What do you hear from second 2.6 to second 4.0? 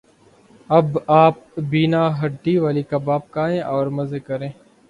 والا کباب کھائیں اور